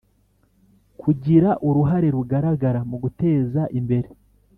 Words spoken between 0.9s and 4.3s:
Kugira uruhare rugaragara mu guteza imbere